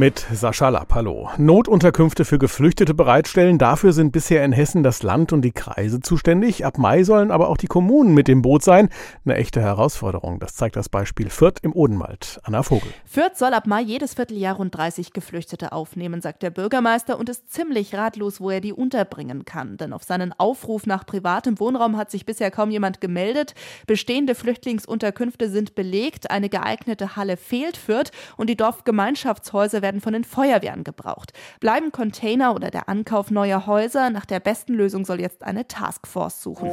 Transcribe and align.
Mit 0.00 0.24
Sascha 0.32 0.70
Lapp, 0.70 0.94
hallo. 0.94 1.28
Notunterkünfte 1.36 2.24
für 2.24 2.38
Geflüchtete 2.38 2.94
bereitstellen. 2.94 3.58
Dafür 3.58 3.92
sind 3.92 4.12
bisher 4.12 4.42
in 4.46 4.52
Hessen 4.52 4.82
das 4.82 5.02
Land 5.02 5.30
und 5.34 5.42
die 5.42 5.52
Kreise 5.52 6.00
zuständig. 6.00 6.64
Ab 6.64 6.78
Mai 6.78 7.04
sollen 7.04 7.30
aber 7.30 7.50
auch 7.50 7.58
die 7.58 7.66
Kommunen 7.66 8.14
mit 8.14 8.26
dem 8.26 8.40
Boot 8.40 8.64
sein. 8.64 8.88
Eine 9.26 9.34
echte 9.36 9.60
Herausforderung. 9.60 10.40
Das 10.40 10.54
zeigt 10.54 10.76
das 10.76 10.88
Beispiel 10.88 11.28
Fürth 11.28 11.58
im 11.60 11.74
Odenwald. 11.74 12.40
Anna 12.44 12.62
Vogel. 12.62 12.90
Fürth 13.04 13.36
soll 13.36 13.52
ab 13.52 13.66
Mai 13.66 13.82
jedes 13.82 14.14
Vierteljahr 14.14 14.56
rund 14.56 14.74
30 14.74 15.12
Geflüchtete 15.12 15.72
aufnehmen, 15.72 16.22
sagt 16.22 16.42
der 16.42 16.48
Bürgermeister 16.48 17.18
und 17.18 17.28
ist 17.28 17.52
ziemlich 17.52 17.94
ratlos, 17.94 18.40
wo 18.40 18.48
er 18.48 18.62
die 18.62 18.72
unterbringen 18.72 19.44
kann. 19.44 19.76
Denn 19.76 19.92
auf 19.92 20.04
seinen 20.04 20.32
Aufruf 20.32 20.86
nach 20.86 21.04
privatem 21.04 21.60
Wohnraum 21.60 21.98
hat 21.98 22.10
sich 22.10 22.24
bisher 22.24 22.50
kaum 22.50 22.70
jemand 22.70 23.02
gemeldet. 23.02 23.52
Bestehende 23.86 24.34
Flüchtlingsunterkünfte 24.34 25.50
sind 25.50 25.74
belegt. 25.74 26.30
Eine 26.30 26.48
geeignete 26.48 27.16
Halle 27.16 27.36
fehlt 27.36 27.76
Fürth 27.76 28.12
und 28.38 28.48
die 28.48 28.56
Dorfgemeinschaftshäuser 28.56 29.82
werden 29.82 29.89
werden 29.90 30.00
von 30.00 30.12
den 30.12 30.22
Feuerwehren 30.22 30.84
gebraucht. 30.84 31.32
Bleiben 31.58 31.90
Container 31.90 32.54
oder 32.54 32.70
der 32.70 32.88
Ankauf 32.88 33.32
neuer 33.32 33.66
Häuser? 33.66 34.10
Nach 34.10 34.24
der 34.24 34.38
besten 34.38 34.74
Lösung 34.74 35.04
soll 35.04 35.20
jetzt 35.20 35.42
eine 35.42 35.66
Taskforce 35.66 36.40
suchen. 36.40 36.70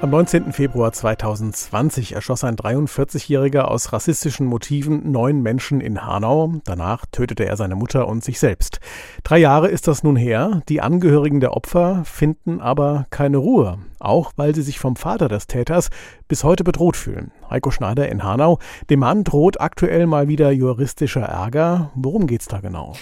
Am 0.00 0.10
19. 0.10 0.52
Februar 0.52 0.92
2020 0.92 2.12
erschoss 2.12 2.44
ein 2.44 2.56
43-Jähriger 2.56 3.62
aus 3.62 3.92
rassistischen 3.92 4.46
Motiven 4.46 5.10
neun 5.10 5.42
Menschen 5.42 5.80
in 5.80 6.06
Hanau. 6.06 6.54
Danach 6.64 7.04
tötete 7.12 7.44
er 7.44 7.56
seine 7.56 7.76
Mutter 7.76 8.08
und 8.08 8.24
sich 8.24 8.38
selbst. 8.38 8.80
Drei 9.26 9.38
Jahre 9.38 9.66
ist 9.66 9.88
das 9.88 10.04
nun 10.04 10.14
her. 10.14 10.62
Die 10.68 10.80
Angehörigen 10.80 11.40
der 11.40 11.56
Opfer 11.56 12.04
finden 12.04 12.60
aber 12.60 13.06
keine 13.10 13.38
Ruhe. 13.38 13.78
Auch 13.98 14.30
weil 14.36 14.54
sie 14.54 14.62
sich 14.62 14.78
vom 14.78 14.94
Vater 14.94 15.26
des 15.26 15.48
Täters 15.48 15.90
bis 16.28 16.44
heute 16.44 16.62
bedroht 16.62 16.96
fühlen. 16.96 17.32
Heiko 17.50 17.72
Schneider 17.72 18.08
in 18.08 18.22
Hanau. 18.22 18.60
Dem 18.88 19.00
Mann 19.00 19.24
droht 19.24 19.60
aktuell 19.60 20.06
mal 20.06 20.28
wieder 20.28 20.52
juristischer 20.52 21.22
Ärger. 21.22 21.90
Worum 21.96 22.28
geht's 22.28 22.46
da 22.46 22.60
genau? 22.60 22.92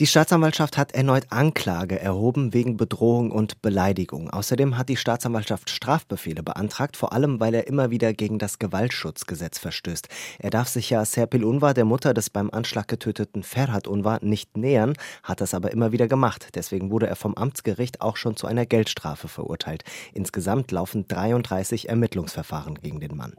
Die 0.00 0.06
Staatsanwaltschaft 0.06 0.78
hat 0.78 0.92
erneut 0.92 1.26
Anklage 1.28 2.00
erhoben 2.00 2.54
wegen 2.54 2.78
Bedrohung 2.78 3.30
und 3.30 3.60
Beleidigung. 3.60 4.30
Außerdem 4.30 4.78
hat 4.78 4.88
die 4.88 4.96
Staatsanwaltschaft 4.96 5.68
Strafbefehle 5.68 6.42
beantragt, 6.42 6.96
vor 6.96 7.12
allem 7.12 7.38
weil 7.38 7.52
er 7.52 7.66
immer 7.66 7.90
wieder 7.90 8.14
gegen 8.14 8.38
das 8.38 8.58
Gewaltschutzgesetz 8.58 9.58
verstößt. 9.58 10.08
Er 10.38 10.48
darf 10.48 10.68
sich 10.68 10.88
ja 10.88 11.04
Serpil 11.04 11.44
Unvar, 11.44 11.74
der 11.74 11.84
Mutter 11.84 12.14
des 12.14 12.30
beim 12.30 12.48
Anschlag 12.48 12.88
getöteten 12.88 13.42
Ferhat 13.42 13.86
Unvar, 13.86 14.20
nicht 14.22 14.56
nähern, 14.56 14.94
hat 15.22 15.42
das 15.42 15.52
aber 15.52 15.70
immer 15.70 15.92
wieder 15.92 16.08
gemacht. 16.08 16.48
Deswegen 16.54 16.90
wurde 16.90 17.06
er 17.06 17.16
vom 17.16 17.34
Amtsgericht 17.34 18.00
auch 18.00 18.16
schon 18.16 18.36
zu 18.36 18.46
einer 18.46 18.64
Geldstrafe 18.64 19.28
verurteilt. 19.28 19.84
Insgesamt 20.14 20.70
laufen 20.70 21.08
33 21.08 21.90
Ermittlungsverfahren 21.90 22.76
gegen 22.76 23.00
den 23.00 23.14
Mann. 23.14 23.34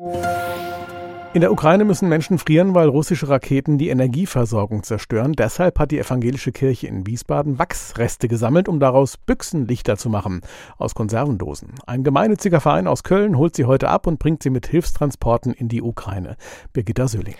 In 1.33 1.39
der 1.39 1.53
Ukraine 1.53 1.85
müssen 1.85 2.09
Menschen 2.09 2.37
frieren, 2.37 2.75
weil 2.75 2.89
russische 2.89 3.29
Raketen 3.29 3.77
die 3.77 3.87
Energieversorgung 3.87 4.83
zerstören. 4.83 5.31
Deshalb 5.31 5.79
hat 5.79 5.91
die 5.91 5.99
evangelische 5.99 6.51
Kirche 6.51 6.87
in 6.87 7.07
Wiesbaden 7.07 7.57
Wachsreste 7.57 8.27
gesammelt, 8.27 8.67
um 8.67 8.81
daraus 8.81 9.15
Büchsenlichter 9.15 9.95
zu 9.95 10.09
machen 10.09 10.41
aus 10.77 10.93
Konservendosen. 10.93 11.69
Ein 11.87 12.03
gemeinnütziger 12.03 12.59
Verein 12.59 12.85
aus 12.85 13.03
Köln 13.03 13.37
holt 13.37 13.55
sie 13.55 13.63
heute 13.63 13.87
ab 13.87 14.07
und 14.07 14.19
bringt 14.19 14.43
sie 14.43 14.49
mit 14.49 14.67
Hilfstransporten 14.67 15.53
in 15.53 15.69
die 15.69 15.81
Ukraine. 15.81 16.35
Birgitta 16.73 17.07
Söhling. 17.07 17.35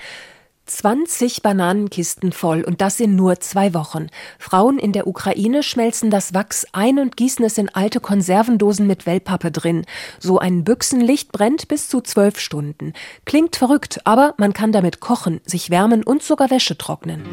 20 0.78 1.42
Bananenkisten 1.42 2.32
voll 2.32 2.64
und 2.64 2.82
das 2.82 3.00
in 3.00 3.16
nur 3.16 3.40
zwei 3.40 3.74
Wochen. 3.74 4.08
Frauen 4.40 4.80
in 4.80 4.94
der 4.94 5.08
Ukraine 5.08 5.64
schmelzen 5.64 6.10
das 6.10 6.34
Wachs 6.34 6.66
ein 6.72 6.98
und 6.98 7.18
gießen 7.18 7.44
es 7.46 7.58
in 7.58 7.70
alte 7.70 8.00
Konservendosen 8.00 8.88
mit 8.88 9.06
Wellpappe 9.06 9.52
drin. 9.52 9.86
So 10.20 10.40
ein 10.40 10.64
Büchsenlicht 10.64 11.32
brennt 11.32 11.68
bis 11.68 11.90
zu 11.90 12.02
zwölf 12.02 12.40
Stunden. 12.40 12.94
Klingt 13.26 13.56
verrückt, 13.56 14.02
aber 14.06 14.34
man 14.38 14.54
kann 14.54 14.72
damit 14.72 15.00
kochen, 15.00 15.42
sich 15.46 15.70
wärmen 15.70 16.04
und 16.04 16.24
sogar 16.24 16.50
Wäsche 16.50 16.78
trocknen. 16.78 17.24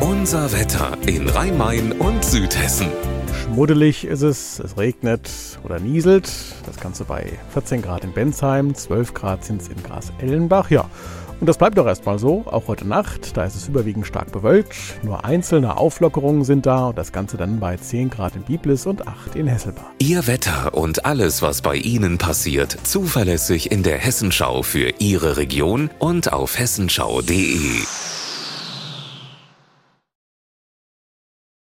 Unser 0.00 0.52
Wetter 0.52 0.96
in 1.06 1.28
Rhein-Main 1.28 1.92
und 1.92 2.24
Südhessen. 2.24 2.88
Schmuddelig 3.42 4.04
ist 4.04 4.22
es, 4.22 4.60
es 4.60 4.76
regnet 4.76 5.28
oder 5.64 5.80
nieselt. 5.80 6.30
Das 6.66 6.78
Ganze 6.78 7.04
bei 7.04 7.32
14 7.52 7.82
Grad 7.82 8.04
in 8.04 8.12
Bensheim, 8.12 8.74
12 8.74 9.14
Grad 9.14 9.44
sind 9.44 9.62
es 9.62 9.68
in 9.68 9.82
Gras-Ellenbach. 9.82 10.70
Ja, 10.70 10.88
und 11.40 11.46
das 11.46 11.58
bleibt 11.58 11.78
doch 11.78 11.86
erstmal 11.86 12.18
so, 12.18 12.44
auch 12.46 12.68
heute 12.68 12.86
Nacht. 12.86 13.36
Da 13.36 13.44
ist 13.44 13.56
es 13.56 13.68
überwiegend 13.68 14.06
stark 14.06 14.32
bewölkt. 14.32 14.74
Nur 15.02 15.24
einzelne 15.24 15.76
Auflockerungen 15.76 16.44
sind 16.44 16.66
da 16.66 16.88
und 16.88 16.98
das 16.98 17.12
Ganze 17.12 17.36
dann 17.36 17.60
bei 17.60 17.76
10 17.76 18.10
Grad 18.10 18.36
in 18.36 18.42
Biblis 18.42 18.86
und 18.86 19.06
8 19.06 19.36
in 19.36 19.46
Hesselbach. 19.46 19.90
Ihr 19.98 20.26
Wetter 20.26 20.74
und 20.74 21.04
alles, 21.06 21.42
was 21.42 21.62
bei 21.62 21.76
Ihnen 21.76 22.18
passiert, 22.18 22.76
zuverlässig 22.84 23.70
in 23.70 23.82
der 23.82 23.98
Hessenschau 23.98 24.62
für 24.62 24.92
Ihre 24.98 25.36
Region 25.36 25.90
und 25.98 26.32
auf 26.32 26.58
hessenschau.de. 26.58 28.09